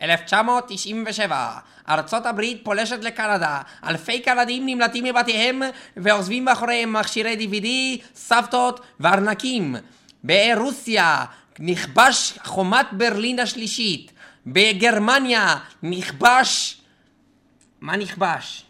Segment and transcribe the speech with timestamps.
[0.00, 1.32] ב-1997,
[1.88, 5.62] ארצות הברית פולשת לקנדה, אלפי קנדים נמלטים מבתיהם
[5.96, 7.66] ועוזבים מאחוריהם מכשירי DVD,
[8.14, 9.76] סבתות וארנקים.
[10.24, 11.24] ברוסיה
[11.58, 14.12] נכבש חומת ברלין השלישית.
[14.46, 16.76] בגרמניה נכבש...
[17.80, 18.64] מה נכבש?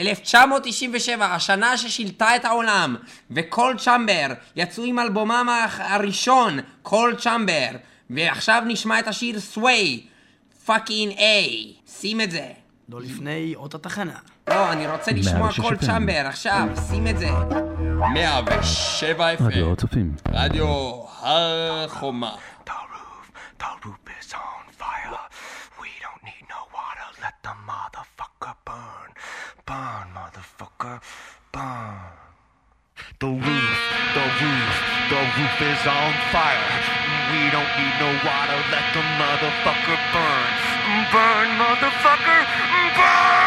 [0.00, 2.96] 1997, השנה ששילטה את העולם,
[3.30, 4.26] וקול צ'מבר
[4.56, 7.70] יצאו עם אלבומם הראשון, Coal Chamber,
[8.10, 10.02] ועכשיו נשמע את השיר Sway,
[10.64, 12.46] fucking A, שים את זה.
[12.88, 14.18] לא לפני אות התחנה.
[14.48, 17.28] לא, אני רוצה לשמוע Coal Chamber, עכשיו, שים את זה.
[18.14, 19.42] 107 FM.
[19.42, 20.12] רדיו הצופים.
[20.32, 20.66] רדיו
[21.20, 22.34] הר חומה.
[23.60, 23.99] The roof,
[29.70, 31.00] Burn, motherfucker,
[31.52, 31.94] burn.
[33.20, 33.78] The roof,
[34.18, 34.74] the roof,
[35.10, 36.74] the roof is on fire.
[37.30, 40.50] We don't need no water, let the motherfucker burn.
[41.12, 42.40] Burn, motherfucker,
[42.96, 43.39] burn!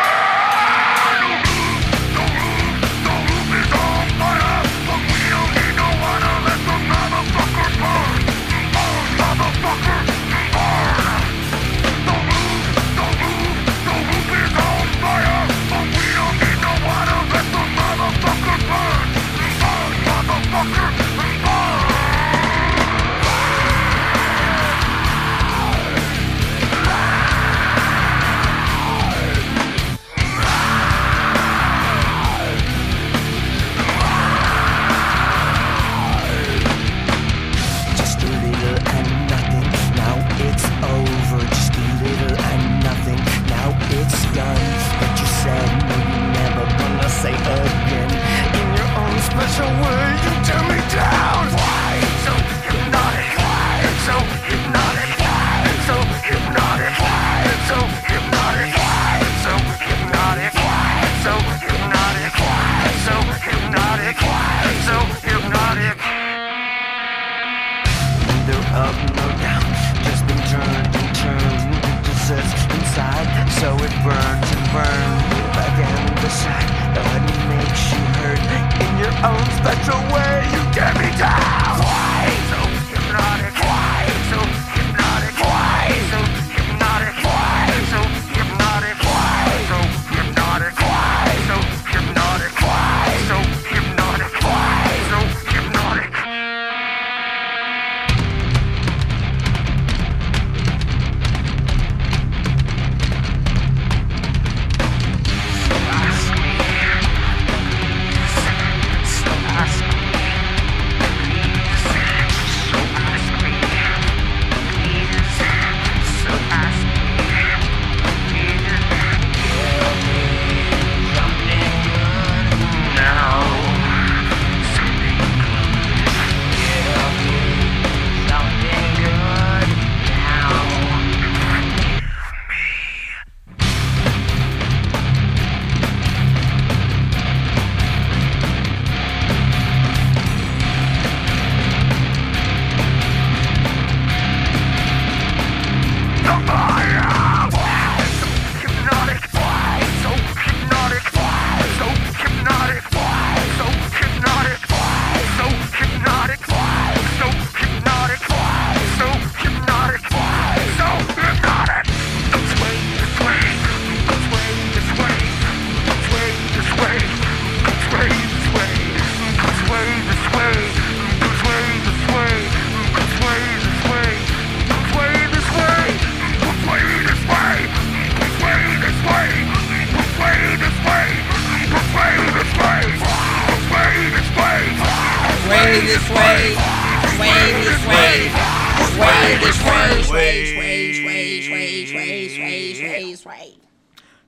[44.43, 44.72] Done.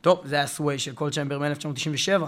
[0.06, 2.24] טוב, זה היה סווי של קול צ'מבר מ-1997.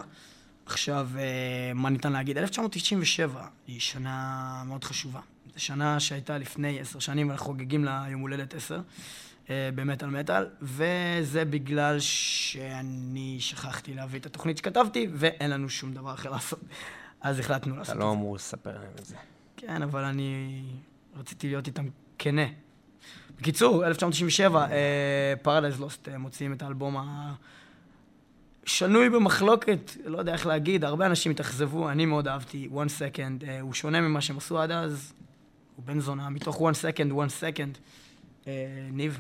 [0.66, 2.38] עכשיו, אה, מה ניתן להגיד?
[2.38, 5.20] 1997 היא שנה מאוד חשובה.
[5.54, 8.80] זו שנה שהייתה לפני עשר שנים, אנחנו חוגגים לה יום הולדת עשר,
[9.50, 16.14] אה, במטאל מטאל, וזה בגלל שאני שכחתי להביא את התוכנית שכתבתי, ואין לנו שום דבר
[16.14, 16.60] אחר לעשות.
[17.22, 18.18] אז החלטנו לעשות אתה את לא זה.
[18.18, 19.16] אמור לספר להם את זה.
[19.58, 20.64] כן, אבל אני
[21.16, 21.86] רציתי להיות איתם
[22.18, 22.46] כנה.
[23.40, 24.68] בקיצור, 1997,
[25.42, 26.98] פרדייז לוסט מוציאים את האלבום
[28.68, 33.62] שנוי במחלוקת, לא יודע איך להגיד, הרבה אנשים התאכזבו, אני מאוד אהבתי One Second, אה,
[33.62, 35.14] הוא שונה ממה שהם עשו עד אז,
[35.76, 37.78] הוא בן זונה, מתוך One Second, One Second.
[38.48, 38.54] אה,
[38.92, 39.20] ניב,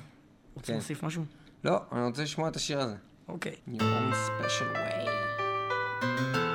[0.55, 0.73] רוצה כן.
[0.73, 1.23] להוסיף משהו?
[1.63, 2.95] לא, אני רוצה לשמוע את השיר הזה.
[3.27, 3.55] אוקיי.
[3.67, 6.46] Your own special way.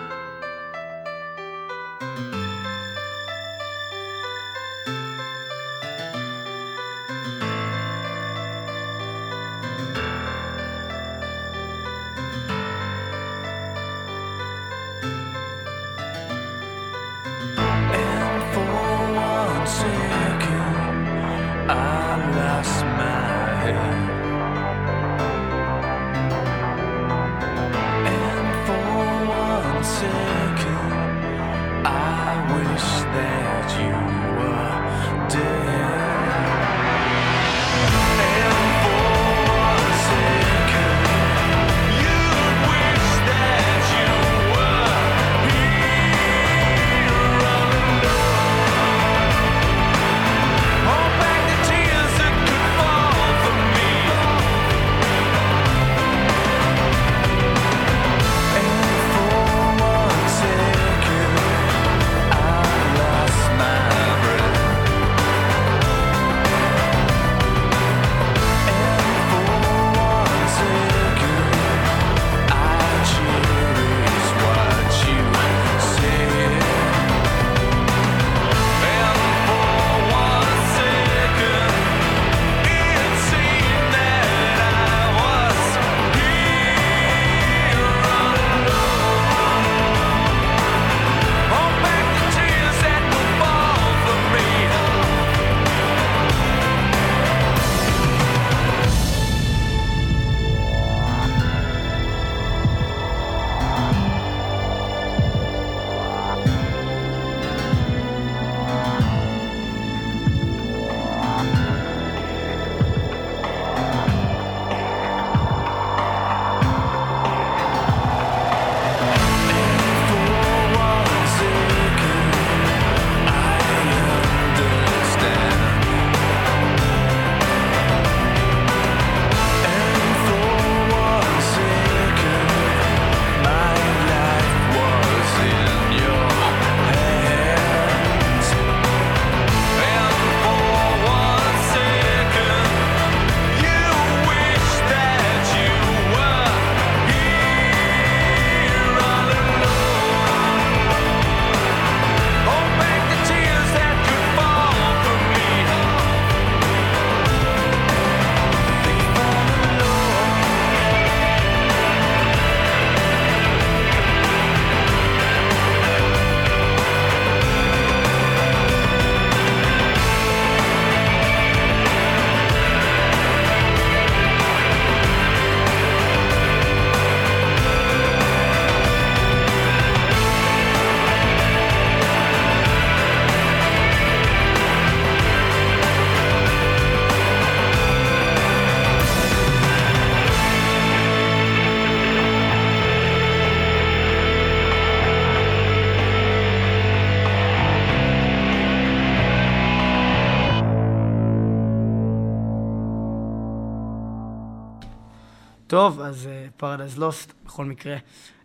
[205.72, 207.96] טוב, אז פרדייז לוסט, בכל מקרה.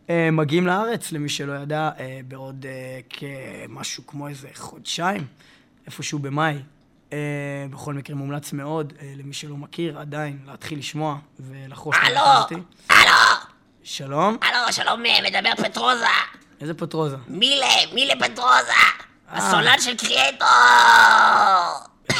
[0.09, 5.27] אה, מגיעים לארץ, למי שלא ידע, אה, בעוד אה, כמשהו כמו איזה חודשיים,
[5.85, 6.55] איפשהו במאי.
[7.13, 7.17] אה,
[7.69, 12.19] בכל מקרה מומלץ מאוד, אה, למי שלא מכיר, עדיין להתחיל לשמוע ולחוש הלו!
[12.89, 13.11] הלו!
[13.83, 16.05] שלום, הלו, שלום, אה, מדבר פטרוזה.
[16.61, 17.17] איזה פטרוזה?
[17.27, 18.71] מילה, מילה פטרוזה.
[19.31, 19.37] אה.
[19.37, 20.47] הסולן של קריאטור.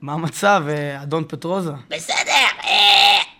[0.00, 1.72] מה המצב, אה, אדון פטרוזה?
[1.90, 3.37] בסדר, אה...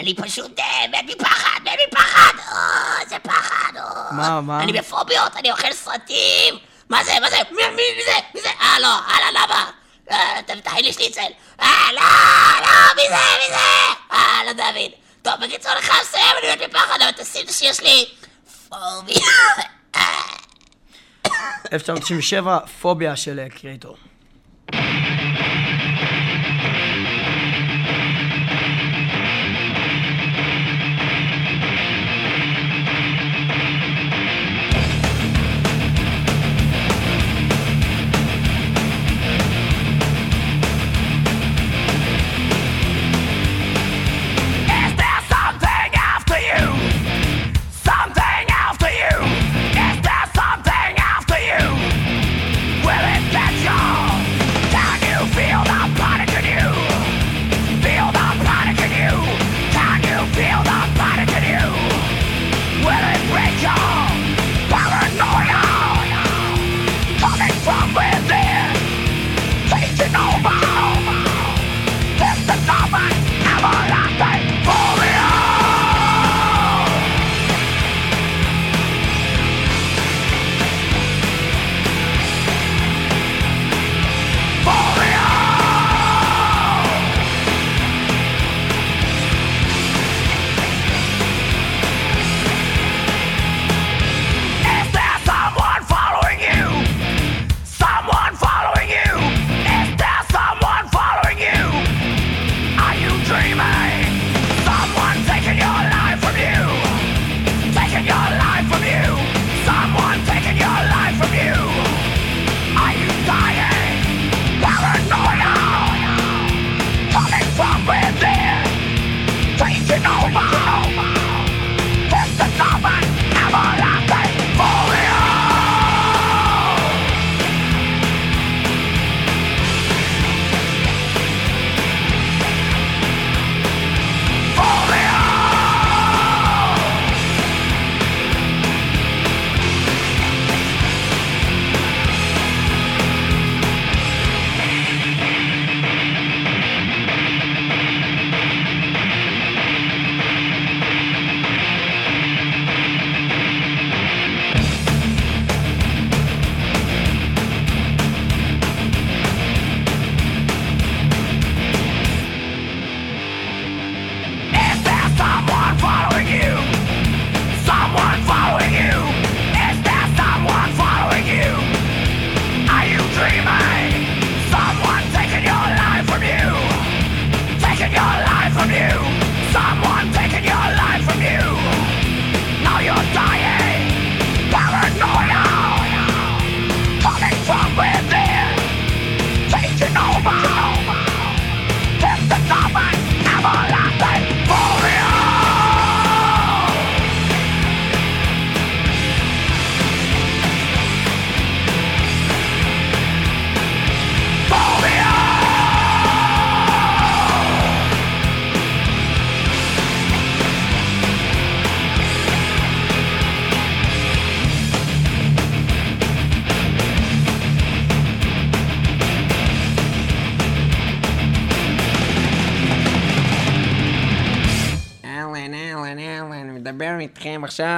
[0.00, 2.32] אני פשוט אה, מת מפחד, מת מפחד.
[2.52, 3.72] אה, איזה פחד.
[3.76, 4.12] אה.
[4.12, 4.62] מה, מה?
[4.62, 6.54] אני בפוביות, אני אוכל סרטים.
[6.88, 7.36] מה זה, מה זה?
[7.50, 8.12] מי, מי, מי זה?
[8.34, 8.48] מי זה?
[8.60, 8.88] אה, לא,
[9.40, 9.70] למה?
[10.10, 11.20] אה, ת- תכין לי שניצל.
[11.60, 12.00] אה, לא,
[12.60, 13.56] לא, מי זה, מי זה?
[14.12, 14.90] אה, לא דוד.
[15.22, 18.06] טוב, בקיצור, לך לסיים, אני מת מפחד, אבל תשים את השיר שלי.
[18.68, 19.16] פוביה.
[19.96, 20.22] אה.
[21.72, 23.48] 1997, פוביה של אה,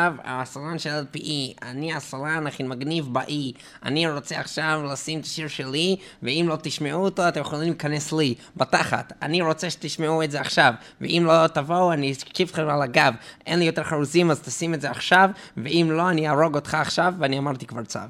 [0.02, 1.62] עכשיו, הסולן של LPE.
[1.62, 3.52] אני הסולן הכי מגניב באי.
[3.84, 8.34] אני רוצה עכשיו לשים את השיר שלי, ואם לא תשמעו אותו, אתם יכולים להיכנס לי,
[8.56, 9.12] בתחת.
[9.22, 13.14] אני רוצה שתשמעו את זה עכשיו, ואם לא תבואו, אני אקשיב לכם על הגב.
[13.46, 17.14] אין לי יותר חרוזים, אז תשים את זה עכשיו, ואם לא, אני אהרוג אותך עכשיו,
[17.18, 18.00] ואני אמרתי כבר צו.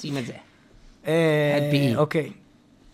[0.00, 0.32] שים את זה.
[1.06, 1.98] אה, Head PE.
[1.98, 2.32] אוקיי.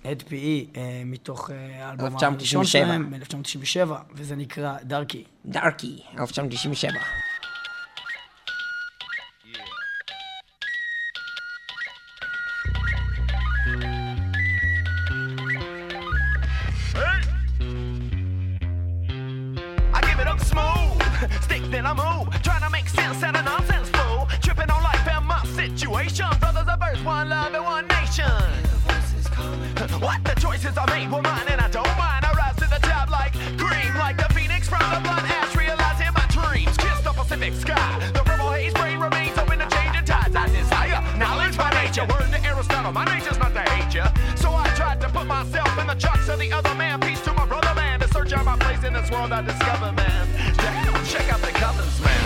[0.05, 2.59] הד פי אה, מתוך אה, האלבום 1997.
[2.59, 5.25] הראשון שלהם, מ-1997, וזה נקרא דארקי.
[5.47, 6.99] דארקי, 1997.
[21.93, 24.27] I move, trying to make sense out of nonsense, fool.
[24.41, 26.25] Tripping on life and my situation.
[26.41, 28.33] Brothers of earth, one love and one nation.
[30.01, 32.25] What the choices I made were mine, and I don't mind.
[32.25, 35.55] I rise to the top like cream, like the phoenix from the blood ash.
[35.55, 38.01] Realizing my dreams, kiss the Pacific sky.
[38.15, 40.35] The purple haze brain remains open to changing tides.
[40.35, 42.09] I desire knowledge by nature.
[42.09, 44.09] Word to Aristotle, my nature's not to hate ya.
[44.37, 47.01] So I tried to put myself in the chucks of the other man.
[47.01, 49.93] Peace to my brother man to search out my place in this world I discover,
[49.93, 50.42] man.
[51.13, 52.22] Check out the colors, man.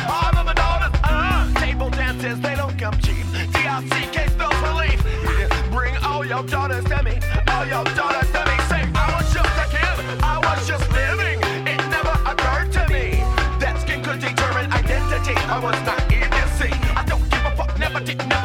[0.00, 0.90] Father, the daughters.
[1.04, 3.24] Uh, table dances, they don't come cheap.
[3.54, 4.98] DRCK spells relief.
[5.70, 7.20] Bring all your daughters to me.
[7.52, 8.56] All your daughters to me.
[8.66, 9.94] Say, I was just a kid.
[10.24, 11.38] I was just living.
[11.70, 13.22] It never occurred to me
[13.62, 15.36] that skin could determine identity.
[15.36, 16.74] I was not idiocy.
[16.96, 18.43] I don't give a fuck, never did, never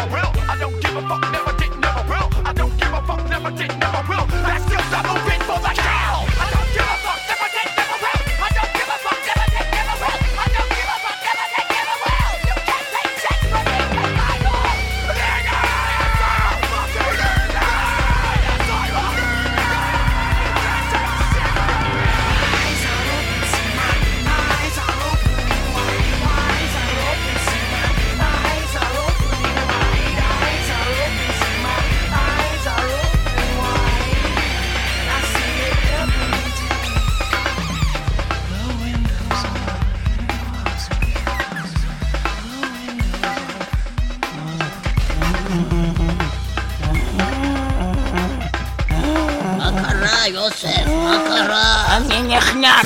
[50.27, 50.85] יוסף?
[50.87, 51.97] מה קרה?
[51.97, 52.85] אני נחנק.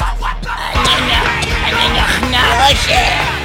[0.76, 2.70] אני נח- אני נחנק.
[2.72, 3.43] יוסף!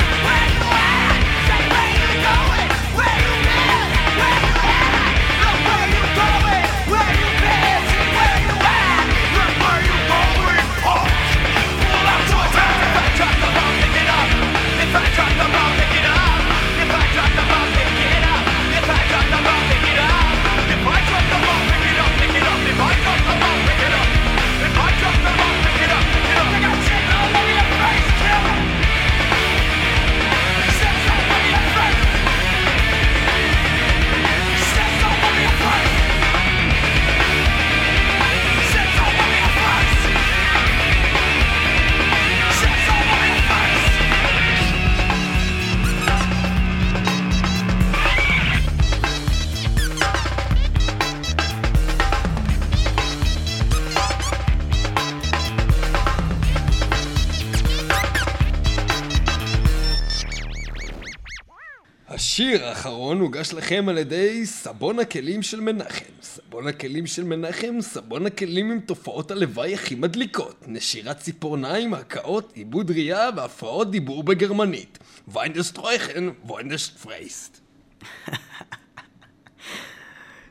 [62.39, 66.05] השיר האחרון הוגש לכם על ידי סבון הכלים של מנחם.
[66.23, 70.65] סבון הכלים של מנחם, סבון הכלים עם תופעות הלוואי הכי מדליקות.
[70.67, 74.99] נשירת ציפורניים, הקאות, איבוד ראייה והפרעות דיבור בגרמנית.
[75.29, 77.61] ויינדסטרויכן, ויינדסטפרייסט.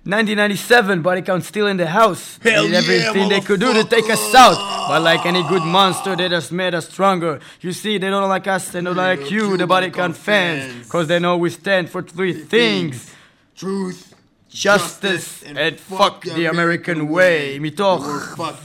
[0.06, 2.38] 1997, body count still in the house.
[2.42, 4.56] Hell Did yeah, everything they could do to take us out.
[4.88, 7.38] But like any good monster, they just made us stronger.
[7.60, 10.88] You see, they don't like us, they don't like you, the body count fans.
[10.88, 13.14] Cause they know we stand for three things.
[13.54, 14.12] Truth.
[14.52, 18.06] justice and fuck the American way, מתוך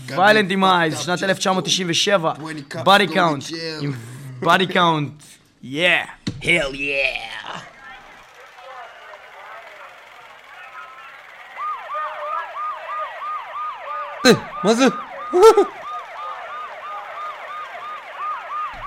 [0.08, 2.36] violent demise, שנת 1997,
[2.84, 3.94] body count, עם
[4.42, 5.24] body count,
[5.64, 6.10] yeah.
[6.44, 7.71] Hell yeah!
[14.65, 14.85] מה זה?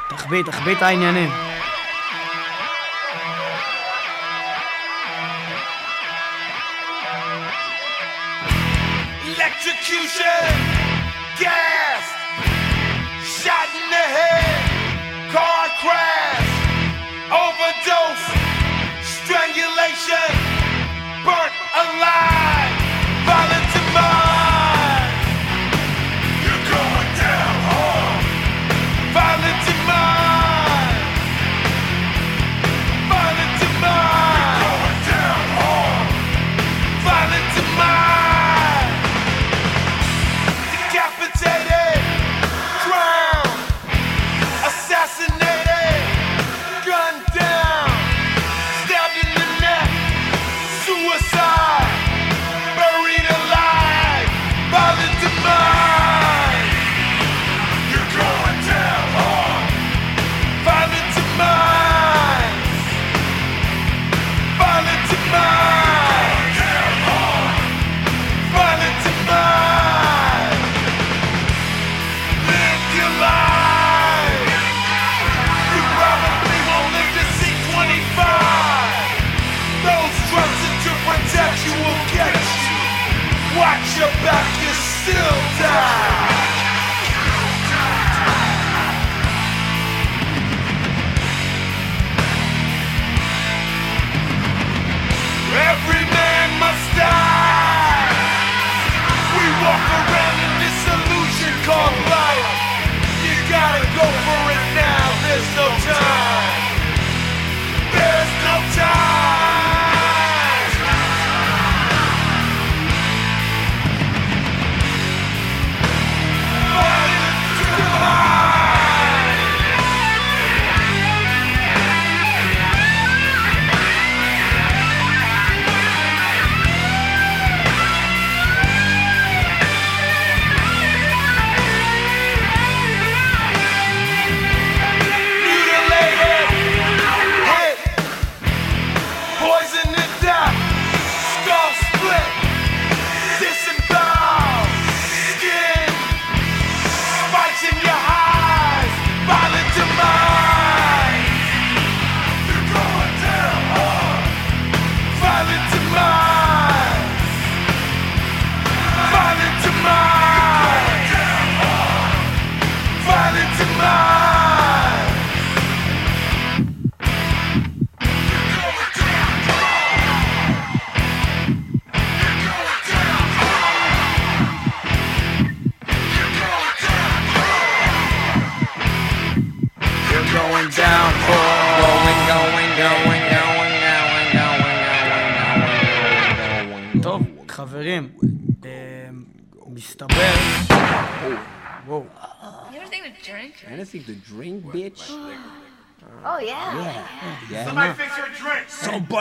[0.10, 1.45] תחביא, תחביא את העניינים.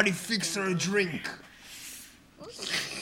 [0.05, 1.23] Somebody fix her a drink.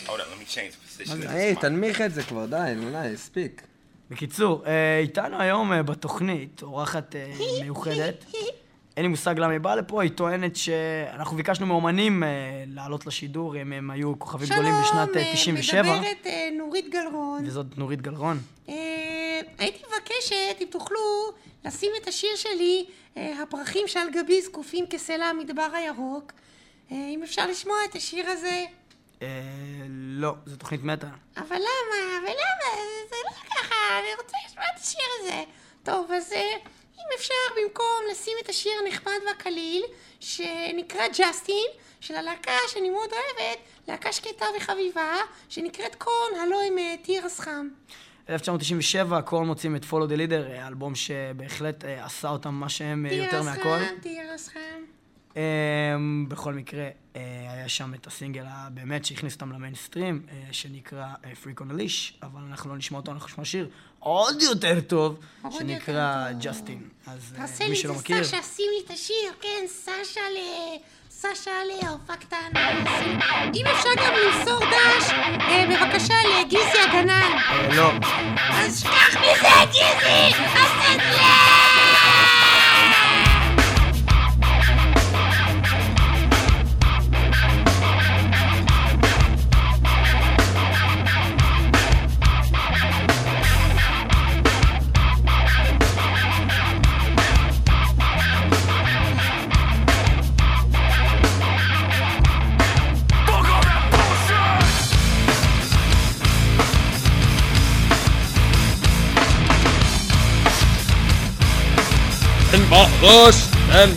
[0.06, 1.28] Hold on, let me change position.
[1.28, 3.62] היי, תנמיך את זה כבר, די, נו די, הספיק.
[4.10, 8.24] בקיצור, אה, איתנו היום אה, בתוכנית אורחת אה, מיוחדת.
[8.96, 12.22] אין לי מושג למה היא באה לפה, היא טוענת שאנחנו ביקשנו מאומנים
[12.66, 17.46] לעלות לשידור, אם הם היו כוכבים גדולים בשנת אה, 97, מדברת אה, נורית גלרון.
[17.46, 18.40] וזאת נורית גלרון.
[19.58, 20.98] הייתי מבקשת אם תוכלו
[21.64, 22.84] לשים את השיר שלי,
[23.16, 26.32] הפרחים שעל גבי זקופים כסלע המדבר הירוק.
[26.92, 28.64] אה, אם אפשר לשמוע את השיר הזה.
[29.22, 29.28] אה,
[29.88, 31.06] לא, זו תוכנית מטא.
[31.36, 32.18] אבל למה?
[32.22, 32.82] ולמה?
[33.08, 35.42] זה לא ככה, אני רוצה לשמוע את השיר הזה.
[35.82, 36.56] טוב, אז אה,
[36.96, 39.82] אם אפשר במקום לשים את השיר הנחמד והקליל,
[40.20, 41.66] שנקרא ג'סטין,
[42.00, 45.16] של הלהקה שאני מאוד אוהבת, להקה שקטה וחביבה,
[45.48, 47.68] שנקראת קון, הלא עם תירס חם.
[48.28, 53.30] 1997, קול מוצאים את Follow the Leader, אה, אלבום שבהחלט עשה אותם מה שהם יותר
[53.30, 53.78] תירס מהכל.
[53.78, 55.01] חם, תירס חם.
[55.36, 57.20] אמ, בכל מקרה, אה,
[57.52, 62.14] היה שם את הסינגל הבאמת שהכניס אותם למיינסטרים, אה, שנקרא אה, Freak on a Leash,
[62.22, 63.68] אבל אנחנו לא נשמע אותו, אנחנו נשמע שיר
[63.98, 66.32] עוד יותר טוב, עוד שנקרא.
[66.40, 66.88] ג'סטין.
[67.06, 70.20] אז תעשה מי לי שלא את זה, מכיר, סשה, שים לי את השיר, כן, סשה
[70.20, 70.38] ל...
[71.22, 72.70] סשה לאהובה קטנה.
[73.54, 75.10] אם אפשר גם למסור דש,
[75.68, 77.36] בבקשה לגיזי הגנן.
[77.76, 77.90] לא,
[78.50, 80.44] אז שכח מזה, גיזי!
[80.54, 81.51] אז תדלה!
[112.72, 113.36] תן בראש,
[113.72, 113.90] תן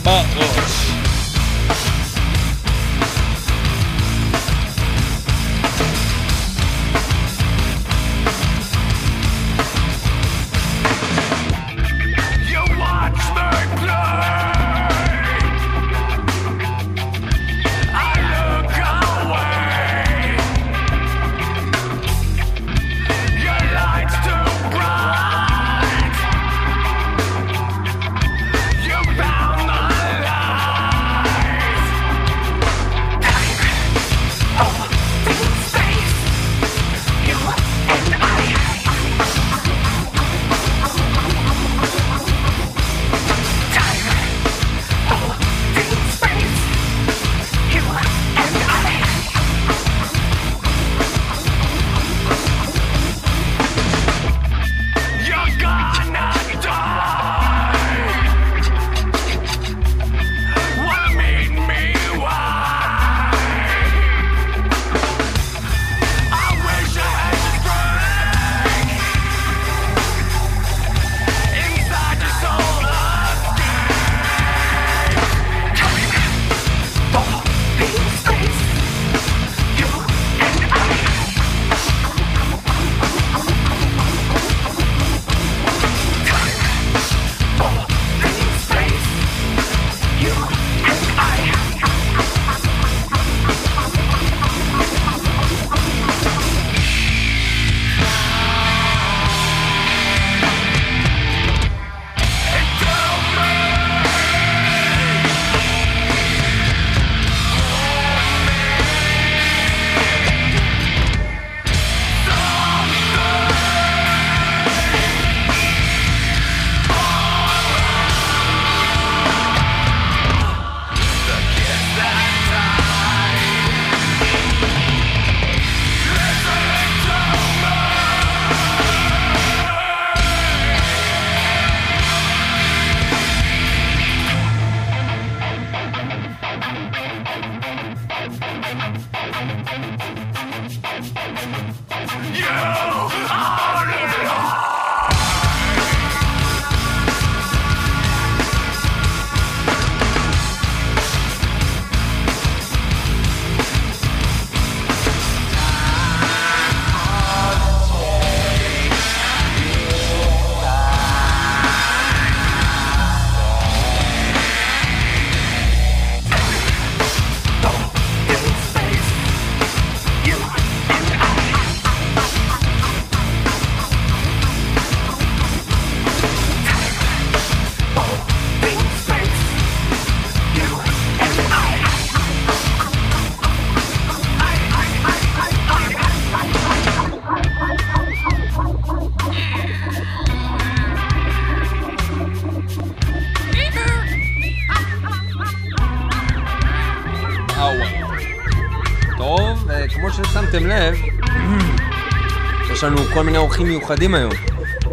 [203.58, 204.32] אורחים מיוחדים היום.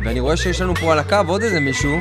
[0.04, 1.98] ואני רואה שיש לנו פה על הקו עוד איזה מישהו,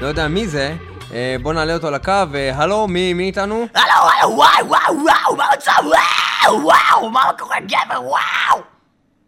[0.00, 0.76] לא יודע מי זה.
[1.12, 3.66] אה, בוא נעלה אותו על הקו, אה, הלו, מי, מי איתנו?
[3.74, 5.72] הלו, הלו, וואו, וואו, וואו, מה המצב?
[5.82, 8.62] וואו, וואו, מה קורה, גבר, וואו!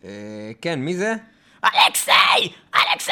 [0.04, 0.10] אה,
[0.62, 1.14] כן, מי זה?
[1.64, 2.48] אלכסיי!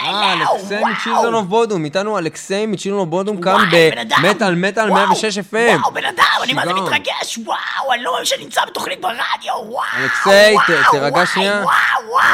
[0.05, 0.85] אה, אלכסיי.
[0.85, 3.65] מצ'ילדון of Bodom, איתנו אלכסיי מ Children of Bodom כאן.
[4.23, 5.81] במטאל מטאל וואו, 106 FM.
[5.81, 6.73] וואו, בן אדם, אני מה זה.
[6.75, 9.85] מתרגש, וואו, אני לא מאמין שאני נמצא בתוכנית ברדיו, וואו.
[10.03, 10.57] אלכסיי,
[10.91, 11.65] תירגע שנייה.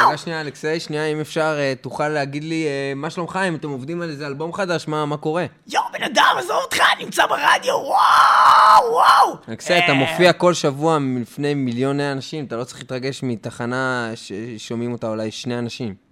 [0.00, 3.68] תירגע שנייה, אלכסיי, שנייה, אם אפשר, אה, תוכל להגיד לי אה, מה שלומך, אם אתם
[3.70, 5.44] עובדים על איזה אלבום חדש, מה קורה?
[5.66, 9.37] יואו, בן אדם, עזוב אותך, נמצא ברדיו, וואו, וואו.
[9.48, 14.92] אלכסיי, אתה אה, מופיע כל שבוע לפני מיליוני אנשים, אתה לא צריך להתרגש מתחנה ששומעים
[14.92, 16.10] אותה אולי שני אנשים.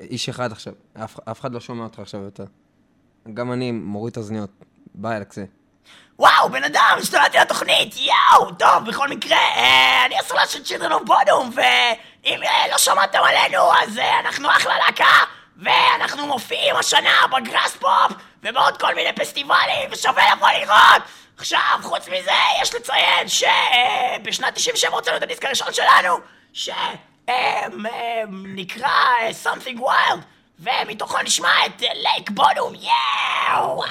[0.00, 0.72] איש אחד עכשיו,
[1.04, 2.44] אף אף אחד לא שומע אותך עכשיו יותר.
[3.34, 4.50] גם אני מוריד את האוזניות.
[4.94, 5.46] ביי, אלכסיי.
[6.18, 11.02] וואו, בן אדם, השתלטתי לתוכנית, יואו, טוב, בכל מקרה, אה, אני הסולן של Children of
[11.02, 15.24] Bodom, ואם אה, לא שמעתם עלינו, אז אה, אנחנו אחלה להקה,
[15.56, 21.02] ואנחנו מופיעים השנה ב Graspop, ובעוד כל מיני פסטיבלים, ושווה לבוא לראות.
[21.36, 22.30] עכשיו, חוץ מזה,
[22.62, 26.16] יש לציין שבשנת 97 הוצאנו את הדיסק הראשון שלנו,
[26.52, 26.84] שנקרא
[27.28, 27.66] אה,
[29.44, 30.20] Something Wild,
[30.58, 33.82] ומתוכו נשמע את לייק בודום, יאו!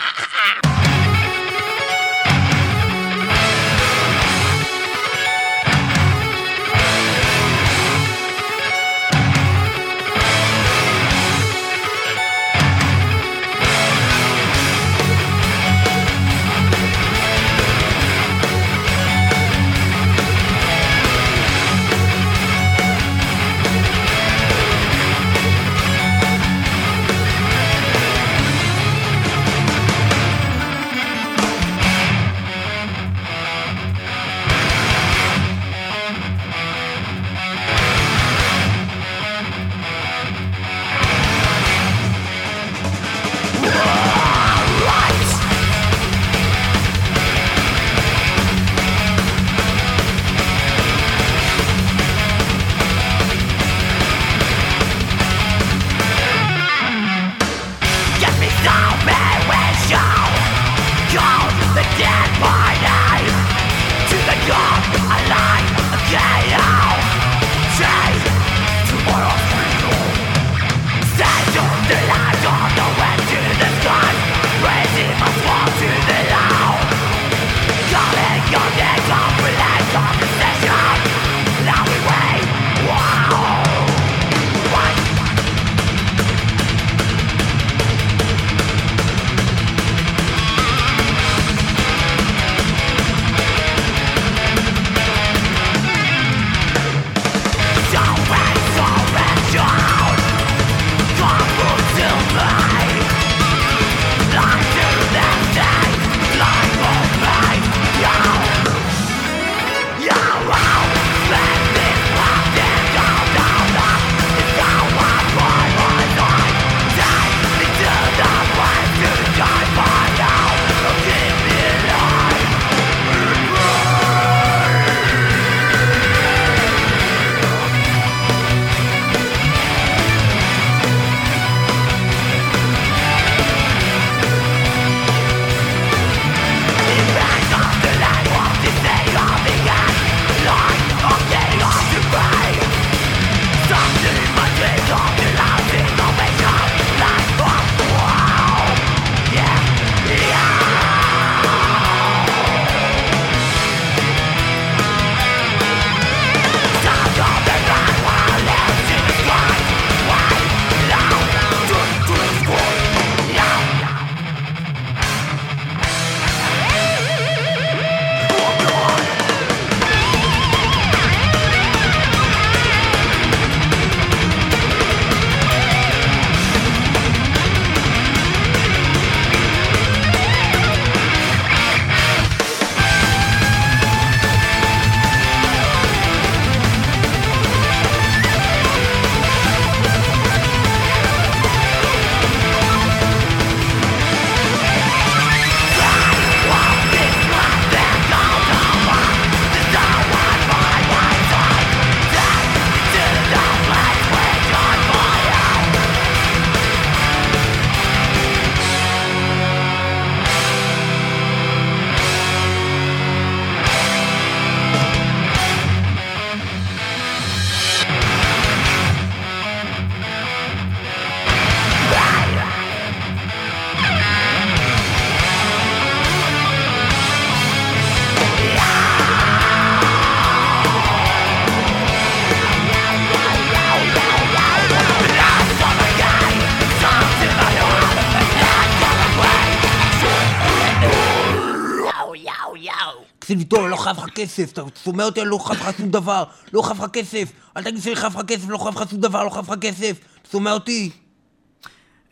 [243.94, 246.24] חייב לך כסף, אתה שומע אותי, אני לא חייב לך שום דבר,
[246.54, 249.24] לא חייב לך כסף, אל תגיד שאני חייב לך כסף, לא חייב לך שום דבר,
[249.24, 250.90] לא חייב לך כסף, אתה שומע אותי?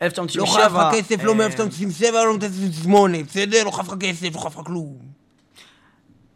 [0.02, 0.62] 1997.
[0.62, 3.64] לא חייב לך כסף, לא אה, מ-1997, לא מ-1998, בסדר?
[3.64, 4.98] לא חייב לך כסף, לא חייב לך כלום.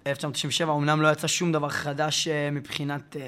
[0.06, 3.22] 1997 אמנם לא יצא שום דבר חדש אה, מבחינת אה,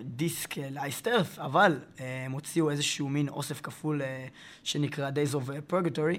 [0.00, 4.02] דיסק לאייסטרף, אבל הם הוציאו איזשהו מין אוסף כפול
[4.64, 6.18] שנקרא Days of Purgatory,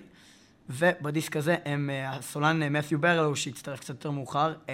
[0.70, 4.74] ובדיסק הזה הם, אה, הסולן אה, מת'יו ברלו, שהצטרף קצת יותר מאוחר, אה,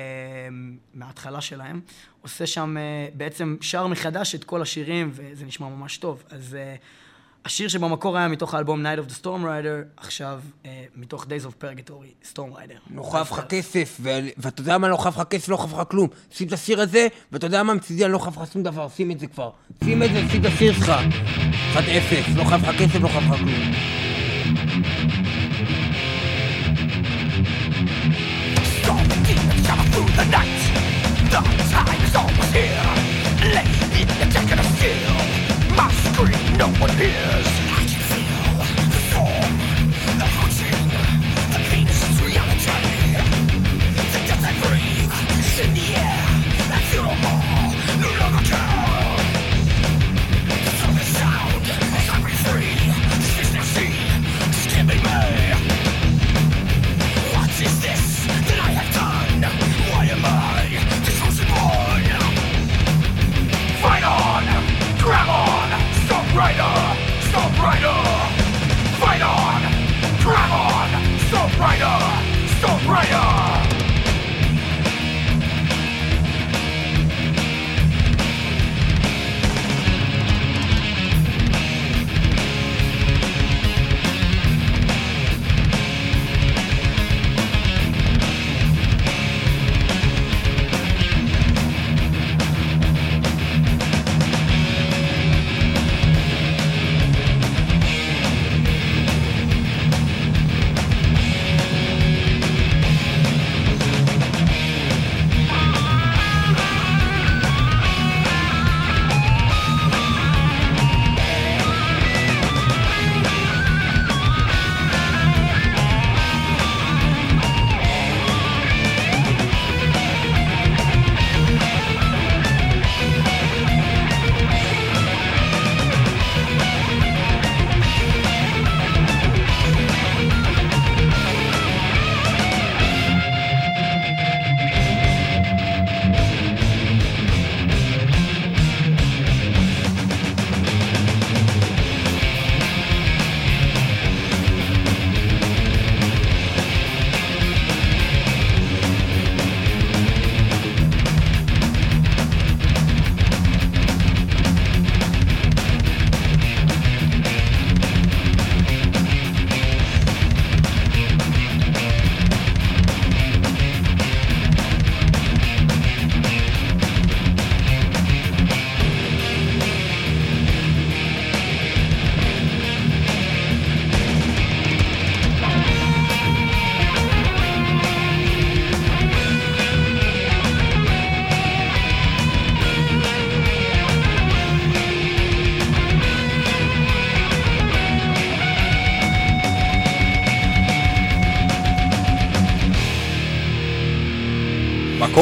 [0.93, 1.81] מההתחלה שלהם,
[2.21, 2.75] עושה שם
[3.13, 6.23] בעצם שר מחדש את כל השירים, וזה נשמע ממש טוב.
[6.29, 6.57] אז
[7.45, 10.41] השיר שבמקור היה מתוך האלבום Night of the Storm Rider, עכשיו
[10.95, 12.95] מתוך Days of Purgatory, Storm Rider.
[12.95, 13.99] לא חייב לך כסף,
[14.37, 16.07] ואתה יודע מה, לא חייב לך כסף, לא חייב לך כלום.
[16.31, 19.11] שים את השיר הזה, ואתה יודע מה, מצידי אני לא חייב לך שום דבר, שים
[19.11, 19.49] את זה כבר.
[19.83, 20.91] שים את זה, שים את השיר שלך.
[21.73, 21.77] 1-0,
[22.35, 25.30] לא חייב לך כסף, לא חייב לך כלום.
[36.57, 37.60] no one hears.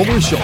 [0.04, 0.38] 文章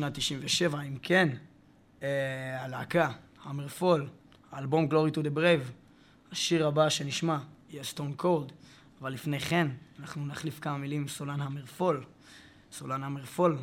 [0.00, 1.28] שנת 97, אם כן,
[2.02, 3.10] אה, הלהקה,
[3.44, 4.08] המרפול,
[4.52, 5.70] האלבום Glory to the Brave,
[6.32, 7.38] השיר הבא שנשמע
[7.70, 8.52] יהיה Stone Cold,
[9.00, 9.66] אבל לפני כן,
[9.98, 12.04] אנחנו נחליף כמה מילים עם סולן המרפול,
[12.72, 13.58] סולן המרפול,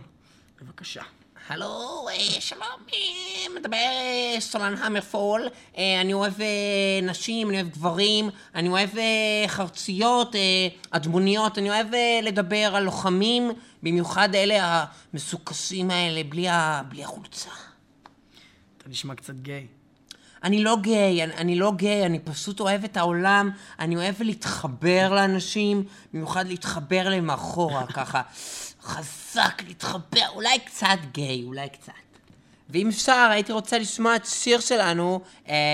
[0.62, 1.04] בבקשה.
[1.50, 5.48] הלו, אה, שלום, אה, מדבר אה, סולן המרפול.
[6.02, 6.34] אני אוהב
[7.04, 8.90] נשים, אני אוהב גברים, אני אוהב
[9.48, 10.36] חרציות,
[10.92, 11.88] אדמוניות, אני אוהב
[12.24, 13.52] לדבר על לוחמים,
[13.84, 16.82] במיוחד אלה המסוכסים האלה, בלי, ה...
[16.90, 17.50] בלי החולצה.
[18.78, 19.68] אתה נשמע קצת גיי.
[20.44, 25.14] אני לא גיי, אני, אני לא גיי, אני פשוט אוהב את העולם, אני אוהב להתחבר
[25.14, 28.22] לאנשים, במיוחד להתחבר להם מאחורה, ככה
[28.82, 31.92] חזק להתחבר, אולי קצת גיי, אולי קצת.
[32.70, 35.22] ואם אפשר, הייתי רוצה לשמוע את שיר שלנו,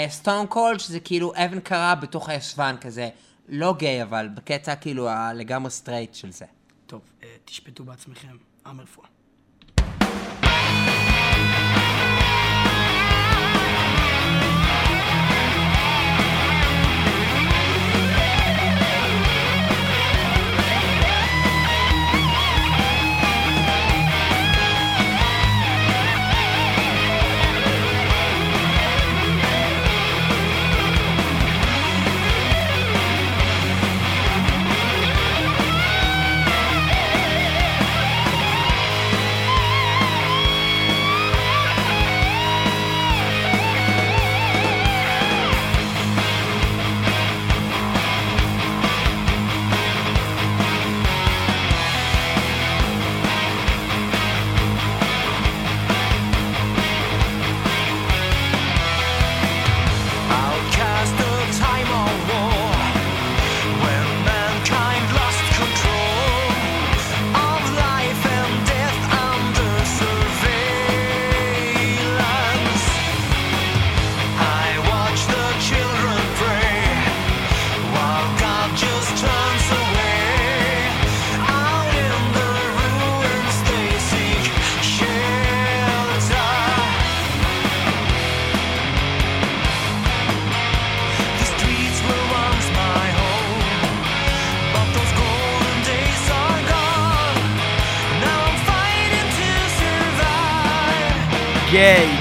[0.10, 3.10] סטון קולד, שזה כאילו אבן קרה בתוך הישבן כזה.
[3.50, 6.46] לא גיי, אבל בקטע כאילו הלגמרי סטרייט של זה.
[6.86, 9.06] טוב, אה, תשפטו בעצמכם, המרפול.
[10.44, 12.03] Outcast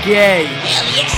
[0.05, 0.48] גיי, גיי.
[0.64, 1.11] Stone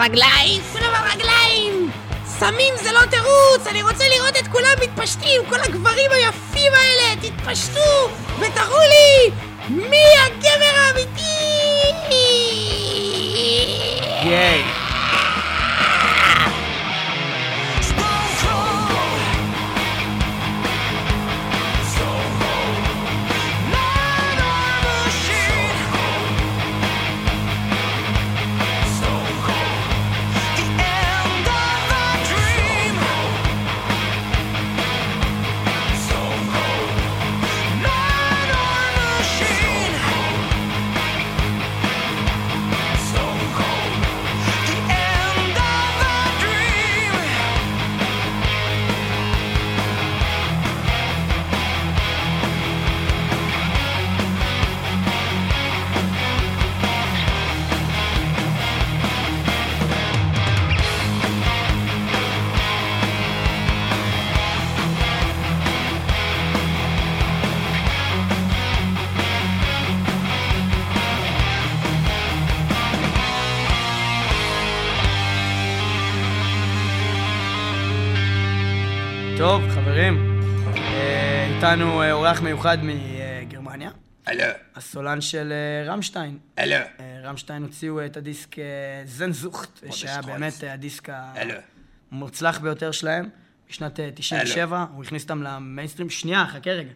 [0.00, 1.90] כולם על רגליים, כולם על רגליים!
[2.26, 8.10] סמים זה לא תירוץ, אני רוצה לראות את כולם מתפשטים, כל הגברים היפים האלה, תתפשטו
[8.38, 9.30] ותראו לי
[9.68, 10.04] מי
[82.30, 83.90] אורח מיוחד מגרמניה.
[84.26, 84.44] הלו.
[84.74, 86.38] הסולן של אה, רמשטיין.
[86.56, 86.74] הלו.
[86.74, 88.64] אה, רמשטיין הוציאו את הדיסק אה,
[89.04, 90.22] זנזוכט, שהיה.
[90.22, 91.08] באמת הדיסק.
[92.12, 93.28] המוצלח ביותר שלהם,
[93.68, 96.10] בשנת אה, 97, הוא הכניס אותם למיינסטרים.
[96.10, 96.92] שנייה, חכה רגע.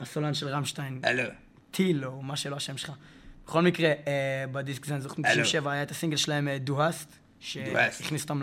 [0.00, 1.22] הסולן של רמשטיין, הלו.
[1.70, 2.92] טיל, או מה שלא השם שלך.
[3.46, 3.92] בכל מקרה,
[4.52, 5.42] בדיסק זנזוכט הלו.
[5.42, 8.42] מ-97 היה את הסינגל שלהם, דוהסט, שהכניס אותם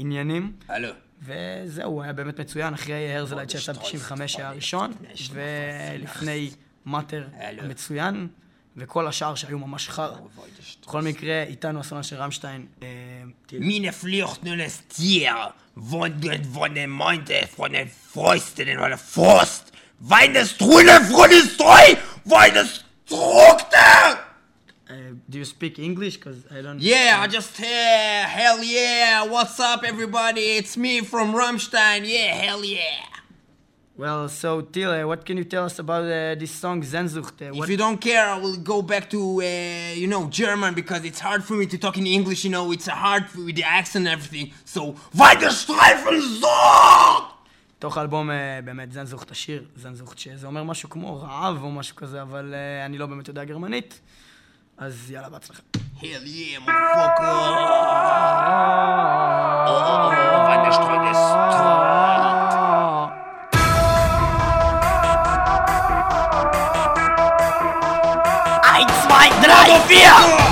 [0.00, 0.52] לעניינים.
[0.68, 0.88] הלו.
[1.22, 4.92] וזהו, הוא היה באמת מצוין, אחרי הרזלייט שיצא ב-95 היה הראשון,
[5.32, 6.50] ולפני
[6.86, 7.26] מאטר
[7.58, 8.28] המצוין,
[8.76, 10.16] וכל השאר שהיו ממש חרא.
[10.82, 12.86] בכל מקרה, איתנו הסולן של רמשטיין, אה,
[13.46, 13.62] טיל.
[13.62, 19.72] Mine flyrtende stier, wandert von dem Monte, von den Fäusten oder Frost.
[20.00, 20.94] Weines Trune,
[25.28, 26.16] do you speak English?
[26.16, 26.80] Because I don't...
[26.80, 32.64] Yeah, I just, uh, hell yeah, what's up everybody, it's me from Rammstein, yeah, hell
[32.64, 33.04] yeah.
[33.96, 37.42] Well, so, Till, uh, what can you tell us about uh, this song, Zenzucht?
[37.42, 41.04] Uh, If you don't care, I will go back to, uh, you know, German because
[41.04, 44.06] it's hard for me to talk in English, you know, it's hard with the accent
[44.06, 44.52] and everything.
[44.64, 47.34] So, weiter Streifen so!
[47.78, 52.22] תוך האלבום אה, באמת זנזוכט השיר, זנזוכט, שזה אומר משהו כמו רעב או משהו כזה,
[52.22, 54.00] אבל אה, אני לא באמת יודע גרמנית,
[54.77, 55.61] אז יאללה, בהצלחה.
[56.03, 57.37] Hell yeah, motherfucker!
[59.69, 61.15] Oh, weiter Streifen
[68.73, 70.46] Eins, zwei, drei, vier!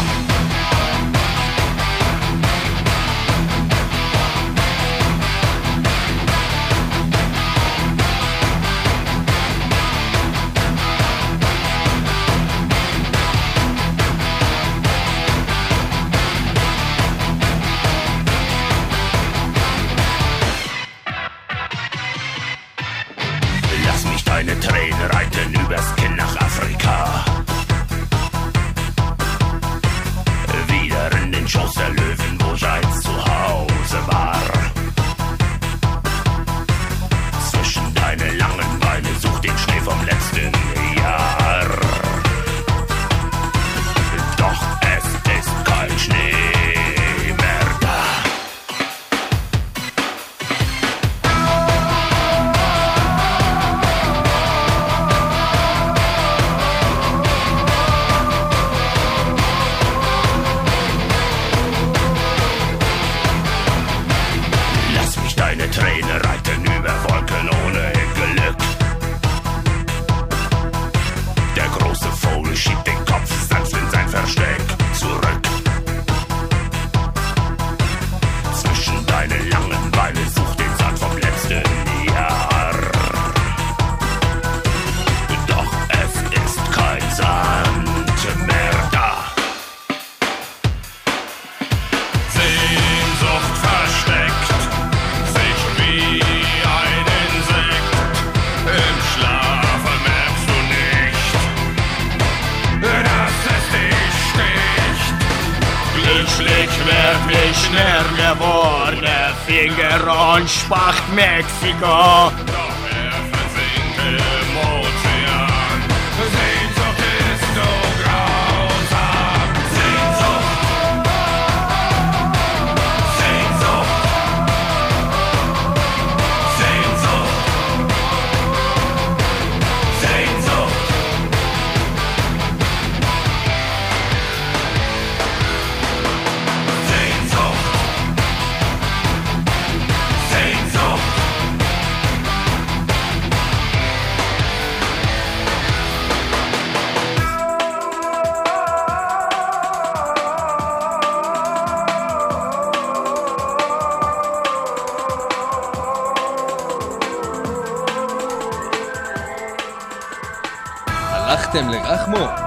[109.47, 112.56] Finger und Spacht Mexiko.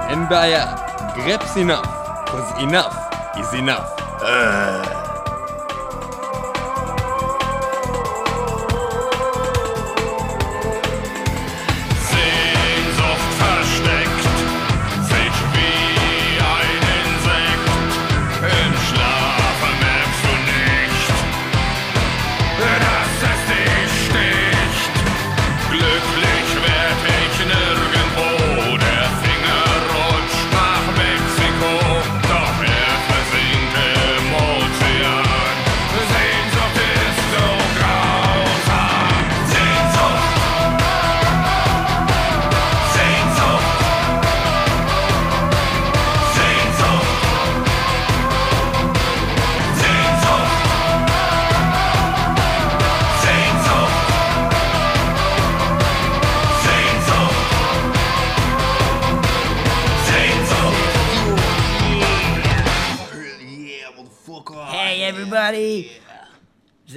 [0.09, 0.65] אין בעיה.
[1.15, 1.87] Grap's enough,
[2.27, 2.95] cause enough
[3.39, 3.95] is enough.
[4.21, 4.78] Sehnsucht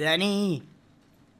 [0.03, 0.59] אני,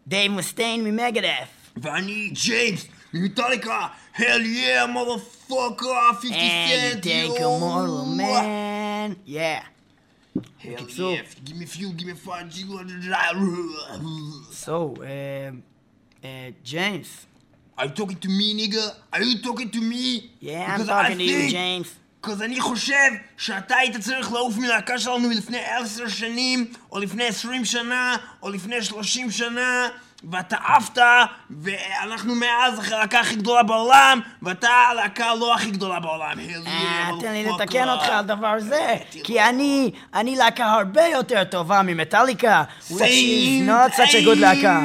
[0.07, 1.47] דייב מסטיין ממגדף.
[1.77, 9.15] ואני ג'יימס ממטאליקה, hell yeah, motherfucker, 50 And cent, you take a mortal man.
[9.25, 9.63] Yeah.
[10.59, 11.15] Hell בקיצור.
[11.15, 12.45] yeah, give me fuel, give me fire,
[14.51, 15.51] So, uh,
[16.23, 17.25] uh, James.
[17.77, 18.83] Are you talking to me, nigga?
[19.13, 20.31] Are you talking to me?
[20.41, 21.89] Yeah, I'm Because talking I to you, think- James.
[22.24, 27.64] Because אני חושב שאתה היית צריך לעוף מלהקה שלנו מלפני עשר שנים, או לפני עשרים
[27.64, 29.88] שנה, או לפני שלושים שנה,
[30.30, 31.02] ואתה עפת,
[31.50, 36.38] ואנחנו מאז הלהקה הכי גדולה בעולם, ואתה הלהקה לא הכי גדולה בעולם.
[36.66, 37.44] אה, תן לי.
[37.44, 42.92] לתקן אותך על דבר זה, כי אני, אני להקה הרבה יותר טובה ממטאליקה, is
[43.66, 44.82] not such a good להקה.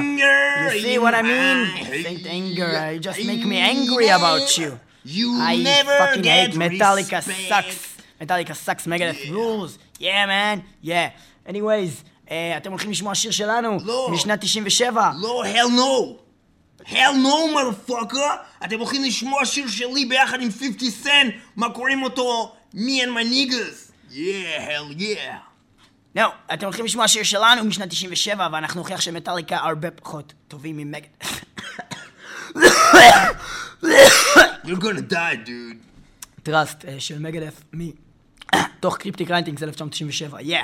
[0.65, 1.85] You see what I mean?
[2.03, 4.88] Saint anger, you just make me angry about you.
[5.05, 7.47] You I never fucking hate get Metallica respect.
[7.49, 7.97] sucks.
[8.21, 9.79] Metallica sucks, Megadeth rules.
[9.99, 11.09] Yeah, man, yeah.
[11.47, 14.09] Anyways, אה, אתם הולכים לשמוע שיר שלנו, לא.
[14.11, 15.11] משנת 97.
[15.21, 16.29] לא, hell no.
[16.85, 18.63] hell no, motherfucker.
[18.65, 22.55] אתם הולכים לשמוע שיר שלי ביחד עם 50 סנט, מה קוראים אותו?
[22.73, 23.91] Me and my niggas.
[24.11, 24.15] Yeah,
[24.69, 25.35] hell yeah.
[26.15, 30.82] לא, אתם הולכים לשמוע שיר שלנו משנת 97, ואנחנו נוכיח שמטאליקה הרבה פחות טובים מ
[30.82, 31.25] Megadeth.
[34.65, 35.77] You're gonna die, dude.
[36.43, 40.57] Trust אה, של Megadeth מתוך Cryptic Writings 1997, יא!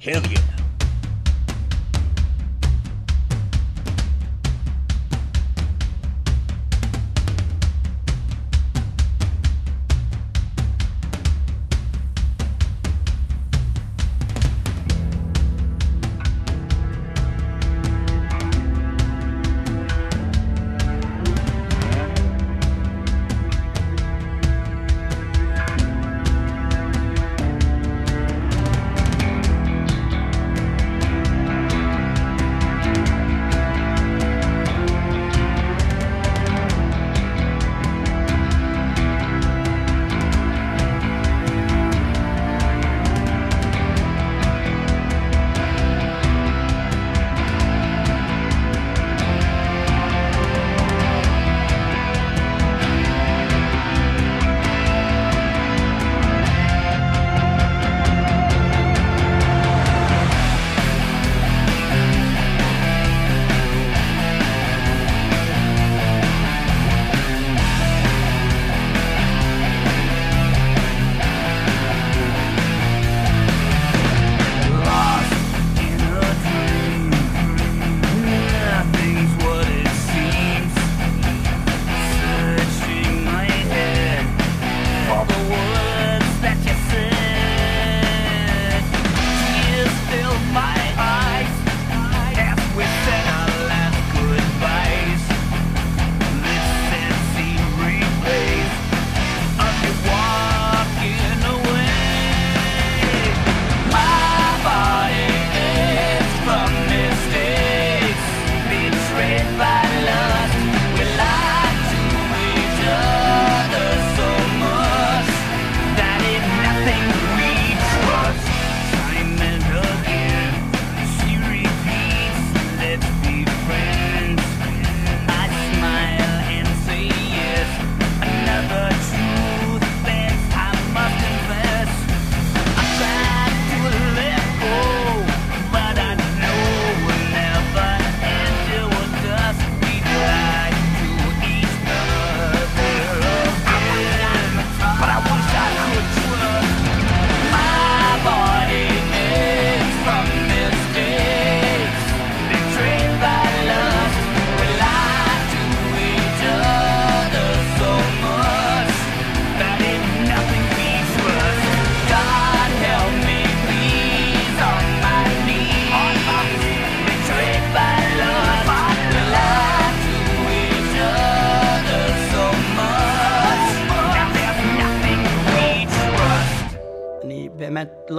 [0.00, 0.75] Hell yeah.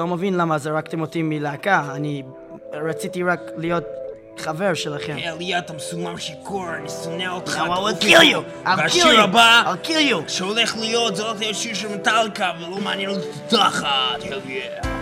[0.08, 2.24] לא מבין למה זרקתם אותי מלהקה, אני
[2.74, 3.84] רציתי רק להיות
[4.38, 5.18] חבר שלכם.
[5.18, 7.58] אליה, אתה מסומם שיכור, אני שונא אותך.
[7.58, 8.68] Will תעוף kill you.
[8.78, 9.22] והשיר.
[9.22, 10.30] הבא, I'll kill you.
[10.30, 14.97] שהולך להיות, זה הולך להיות שיר של מטאליקה, ולא מעניין אותי תחת, hell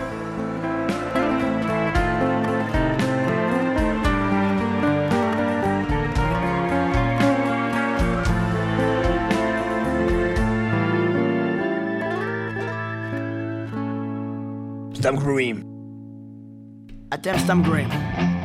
[15.06, 15.62] Stamgrim.
[17.14, 18.35] Atem Stamgrim.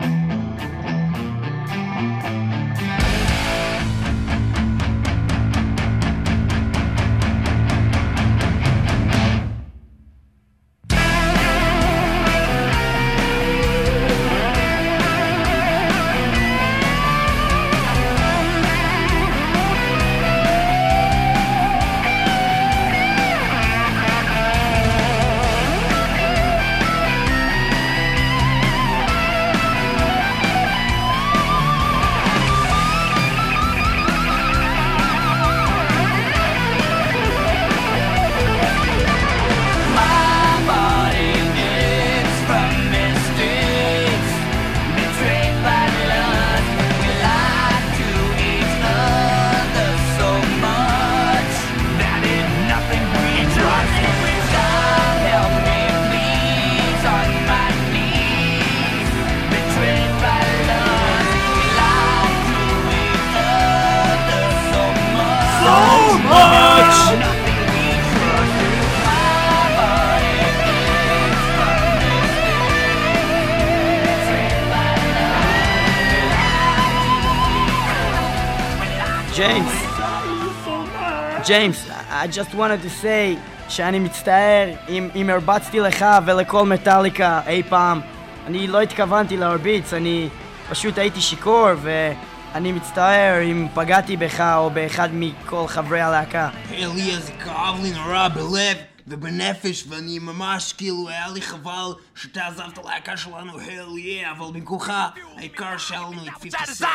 [81.51, 83.37] ג'יימס, I just wanted to say
[83.69, 88.01] שאני מצטער אם, אם הרבצתי לך ולכל מטאליקה אי פעם.
[88.47, 90.29] אני לא התכוונתי להרביץ, אני
[90.69, 96.49] פשוט הייתי שיכור ואני מצטער אם פגעתי בך או באחד מכל חברי הלהקה.
[96.71, 98.77] אליה, זה כאב לי נורא בלב
[99.11, 104.93] ובנפש, ואני ממש, כאילו, היה לי חבל שאתה עזבת להקה שלנו, hell yeah, אבל במקומך,
[105.37, 106.87] העיקר שהיה לנו את 50 סנט.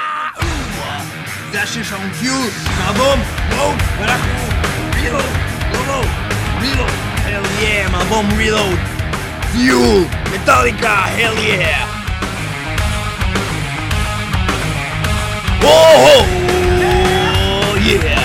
[1.52, 2.46] זה השיר שלנו, פיול,
[2.78, 4.32] מאלבום, וואו, ואנחנו,
[4.94, 5.24] רילוד,
[5.72, 6.02] לא, לא,
[6.60, 6.90] רילוד,
[7.26, 8.78] hell yeah, מאלבום רילוד,
[9.52, 10.04] פיול,
[10.34, 11.86] מטאליקה, hell yeah.
[15.62, 16.26] וואו,
[17.86, 18.15] yeah.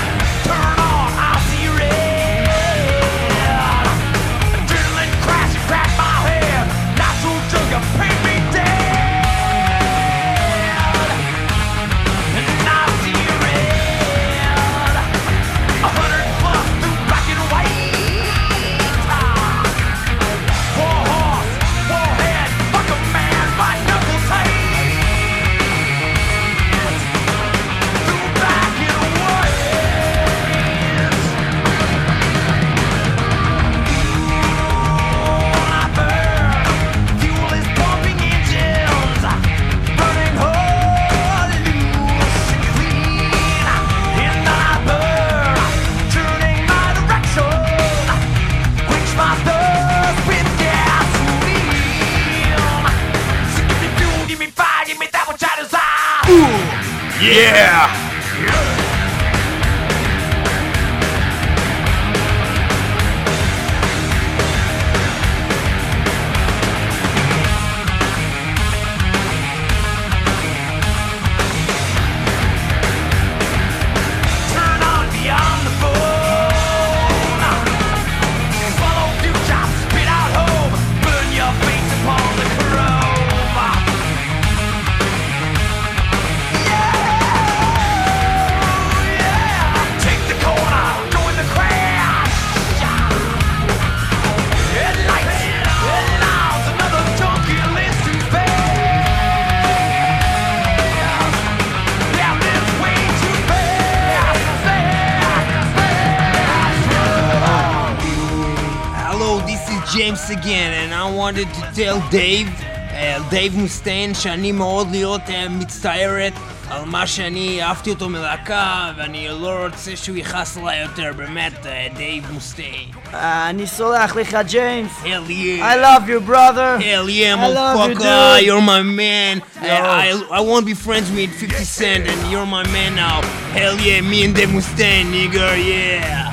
[111.31, 116.33] Wanted to tell Dave, uh, דייב מוסטיין, שאני מאוד להיות uh, מצטערת
[116.69, 121.97] על מה שאני העפתי אותו מלהקה, ואני לא רוצה שהוא יכעס עליי יותר, באמת, uh,
[121.97, 122.89] דייב מוסטיין.
[123.13, 124.91] אני סולח לך, ג'יימס.
[125.03, 125.73] Hell yeah.
[125.73, 126.79] I love you, brother.
[126.79, 128.45] Hell yeah, you, motherfucker, dude.
[128.47, 129.41] you're my man.
[129.41, 129.73] Uh, Yo.
[130.01, 133.21] I, I won't be friends with 50 Cent, and you're my man now.
[133.57, 136.30] Hell yeah, me and Dave Mustaine, nigga, yeah.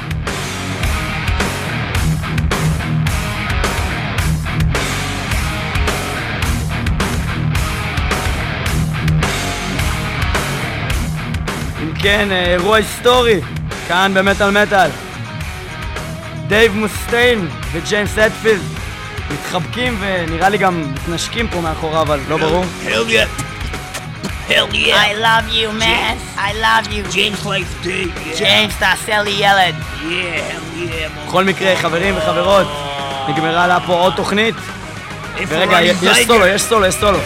[12.03, 13.41] כן, אה, אירוע היסטורי,
[13.89, 14.91] כאן במטאל מטאל.
[16.47, 18.61] דייב מוסטיין וג'יימס הטפילד
[19.31, 22.65] מתחבקים ונראה לי גם מתנשקים פה מאחורה, אבל לא ברור.
[22.85, 23.49] Hell yeah.
[24.49, 24.95] Hell yeah.
[24.95, 26.17] I love you, man.
[26.37, 27.03] I love you.
[27.15, 28.13] James likes Dave.
[28.17, 28.39] Yeah.
[28.39, 29.75] ג'יימס, תעשה לי ילד.
[29.75, 31.27] Yeah, hell yeah.
[31.27, 32.67] בכל מקרה, חברים וחברות,
[33.29, 34.55] נגמרה לה פה עוד תוכנית.
[35.49, 36.27] ורגע, יש?
[36.27, 37.19] סולו, יש סולו, יש סולו.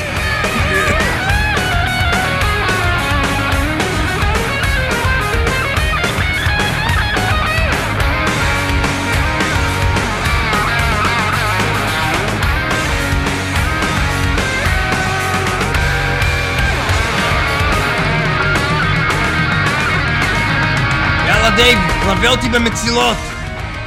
[21.56, 23.16] דייב, לווה אותי במצילות.